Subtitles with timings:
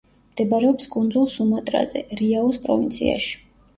[0.35, 3.37] მდებარეობს კუნძულ სუმატრაზე, რიაუს პროვინციაში.